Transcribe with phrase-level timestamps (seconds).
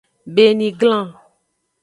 [0.35, 1.07] Beniglan.